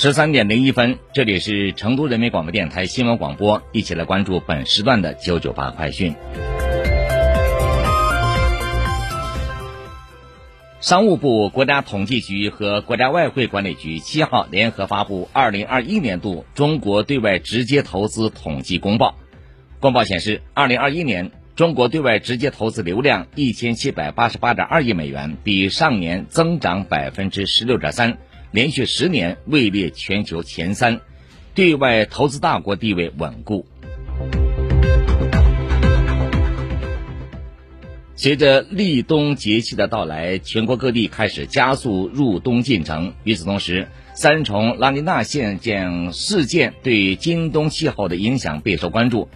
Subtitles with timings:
[0.00, 6.14] 十三点零一分，这里是成都人民广播电台新闻广播，一起来关注本时段的九九八快讯。
[10.78, 19.16] 商务部、国家统计局和国家外汇管理局七号联合发布二零二一年度中国对外直接投资统计公报。
[19.80, 28.16] 公报显示，二零二一年中国对外直接投资流量一千七百八十八点二亿美元，比上年增长百分之十六点三。
[28.50, 31.00] 连续十年位列全球前三，
[31.54, 33.66] 对外投资大国地位稳固。
[38.16, 43.14] 随着立冬节气的到来，全国各地开始加速入冬进程。
[43.22, 49.28] 与此同时，三重拉尼娜现象事件对今冬气候的影响备受关注。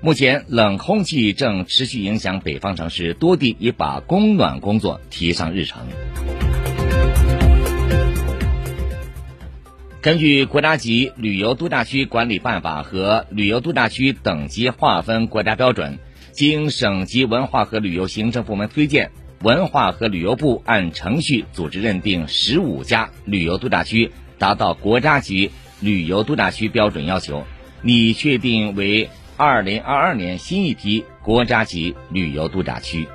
[0.00, 5.86] 目前，冷空气正持续影响北方城市，多地已把供暖工作提上日程。
[10.06, 15.98] 根据国家级旅游度假区管理办法和旅游度假区等级划分国家标准，
[16.30, 19.10] 经省级文化和旅游行政部门推荐，
[19.42, 25.50] 文化和旅游部按程序组织认定十五家旅游度假区达到国家级
[25.80, 27.42] 旅游度假区标准要求，
[27.82, 33.08] 拟确定为二零二二年新一批国家级旅游度假区。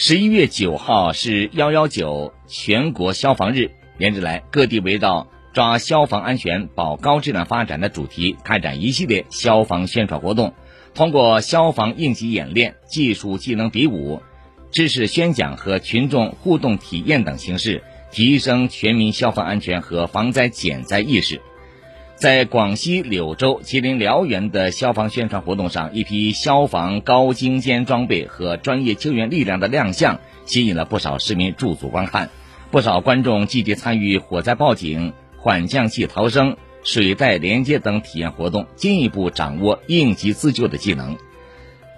[0.00, 10.54] 十一月九号是幺幺九全国消防日，连日来，各地围绕抓消防安全、保高质量发展的主题，开展一系列消防宣传活动，
[10.94, 14.22] 通过消防应急演练、技术技能比武、
[14.70, 17.82] 知识宣讲和群众互动体验等形式，
[18.12, 21.42] 提升全民消防安全和防灾减灾意识。
[22.18, 32.30] 在广西柳州、吉林辽源的消防宣传活动上，一批消防高精尖装备和专业救援力量的亮相，吸引了不少市民驻足观看。
[32.72, 41.16] 不少观众积极参与火灾报警、缓降器逃生、水带连接等体验活动，进一步掌握应急自救的技能。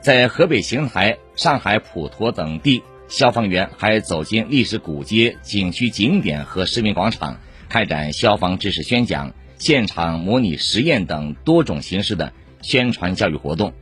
[0.03, 7.39] 在河北邢台、上海普陀等地，消防员还走进历史古街、景区景点和市民广场，
[7.71, 9.33] 开展消防知识宣讲。
[9.61, 12.33] 现场模拟实验等多种形式的
[12.63, 13.75] 宣传教育活动。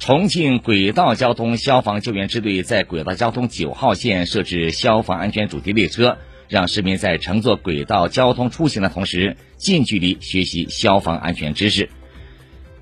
[0.00, 11.88] 重庆轨道交通消防救援支队在轨道交通九号线设置消防安全主题列车，让市民在乘坐轨道交通出行的同时，近距离学习消防安全知识。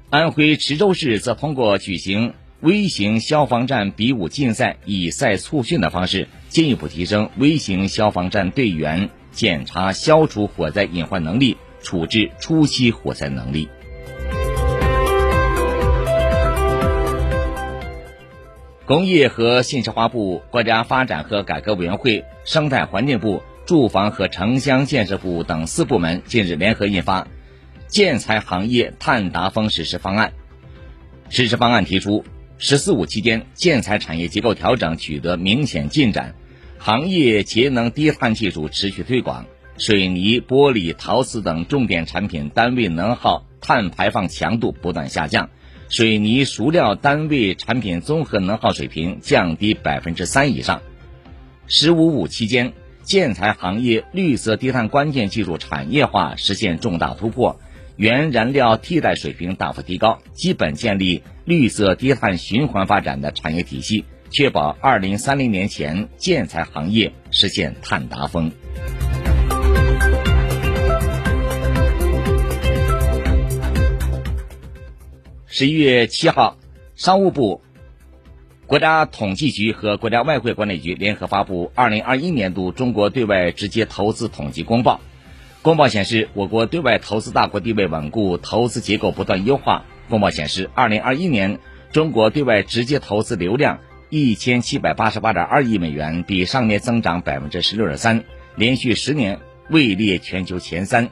[0.08, 11.58] 安徽池州市则通过举行微型消防站比武竞赛、以赛促训的方式，进一步提升微型消防站队员检查消除火灾隐患能力。
[11.82, 13.68] 处置初期火灾能力。
[18.84, 27.22] 工业和信息化部、国家发展和改革委员会、生态环境部、住房和城乡建设部等四部门近日联合印发
[27.86, 30.32] 《建材行业碳达峰实施方案》。
[31.34, 32.24] 实施方案提出
[32.58, 36.34] ，“十四五”期间，建材产业结构调整取得明显进展，
[36.76, 39.46] 行业节能低碳技术持续推广。
[39.84, 45.50] 水泥、玻璃、陶瓷等重点产品单位能耗碳排放强度不断下降，
[45.88, 50.82] 水泥熟料单位产品综合能耗水平降低百分之三以上。
[51.66, 57.58] “十五五”期间，建材行业绿色低碳关键技术产业化实现重大突破，
[57.96, 68.52] 原燃料替代水平大幅提高，基本建立绿色低碳循环发展的产业体系，确保二零三零年前建材行业实现碳达峰。
[75.54, 76.56] 十一月七号，
[76.96, 77.60] 商务部。
[78.66, 85.02] 国家统计局和国家外汇管理局联合发布《二零二一年度中国对外直接投资统计公报》。
[85.60, 89.84] 公报显示，我国对外投资大国地位稳固，投资结构不断优化。
[90.08, 91.58] 公报显示，二零二一年
[91.90, 98.24] 中国对外直接投资流量一千七百八十八点二亿美元，比上年增长百分之十六点三，
[98.56, 99.38] 连续十年
[99.68, 101.10] 位列全球前三。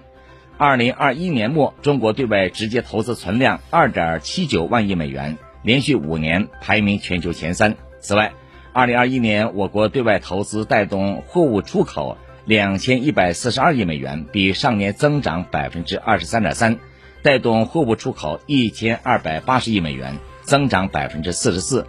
[0.60, 5.38] 二零二一年末，中国对外直接投资存量二点七九万亿美元。
[5.62, 7.76] 连续五年排名全球前三。
[7.98, 8.34] 此外，
[8.74, 16.76] 二零二一年我国对外投资带动货物出口两千一百四十二亿美元，比上年增长百分之二十三点三，
[17.22, 21.86] 带动货物出口一千二百八十亿美元，增长百分之四十四。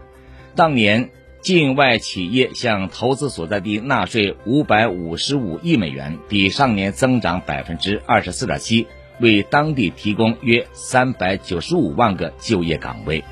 [0.55, 1.09] 当年
[1.41, 8.85] 境外企业向投资所在地纳税五百五十五亿美元，比上年增长百分之二十四点七，
[9.19, 13.23] 为当地提供约三百九十五万个就业岗位。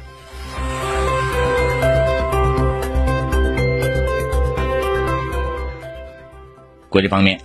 [6.90, 7.40] 国际方面，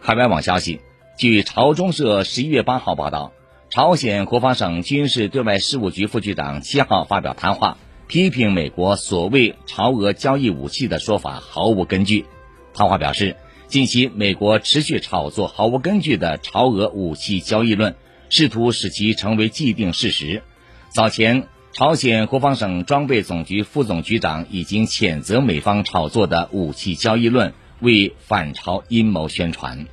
[0.00, 0.80] 海外网消息，
[1.18, 3.32] 据朝中社十一月八号报道，
[3.68, 7.76] 朝鲜国防省军事对外事务局副局长七号发表谈话，
[8.08, 12.24] 批评美国所谓朝俄交易武器的说法毫无根据。
[12.72, 17.94] 谈话表示，近期美国持续炒作毫无根据的朝俄武器交易论，
[18.30, 20.42] 试图使其成为既定事实。
[20.88, 27.52] 早前，朝鲜国防省装备总局副总局长已经谴责美方炒作的武器交易论。
[27.80, 29.86] 为反朝阴谋宣传。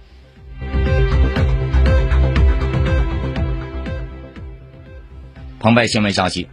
[5.59, 6.47] 澎湃新闻消息，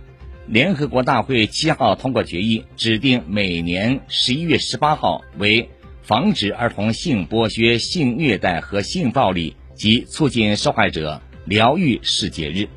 [0.47, 5.71] 联合国大会七号通过决议，指定每年十一月十八号为
[6.03, 12.69] 防止儿童性剥削、性虐待和性暴力及促进受害者疗愈世界日。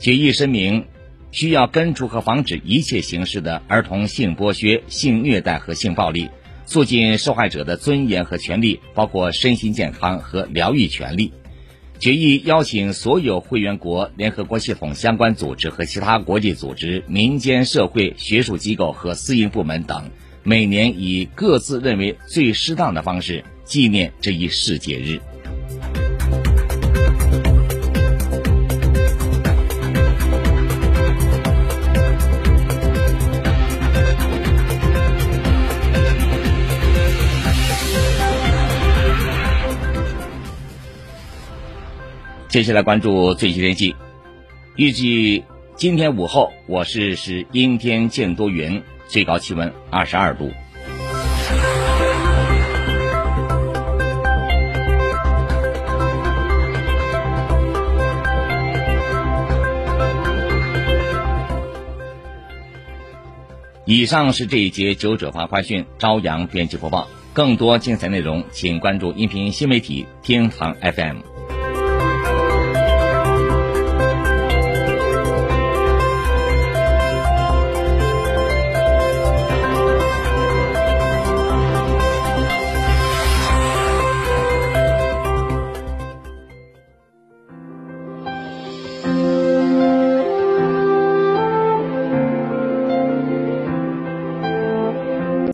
[0.00, 0.86] 决议声明，
[1.30, 6.30] 需要根除和防止一切形式的儿童性剥削、性虐待和性暴力。
[6.66, 11.30] 促进受害者的尊严和权利，包括身心健康和疗愈权利。
[12.04, 20.10] 决议邀请所有会员国、联合国系统相关组织和其他国际组织、民间社会、学术机构和私营部门等，
[20.42, 25.18] 每年以各自认为最适当的方式纪念这一世界日。
[42.54, 43.96] 接下来关注最新天气，
[44.76, 45.42] 预计
[45.74, 50.52] 今天午后我市是阴天见多云，最高气温二十二度。
[63.84, 67.08] 以上是这一节九者发快讯，朝阳编辑播报。
[67.32, 71.33] 更多精彩内容，请关注音频新媒体天堂 FM。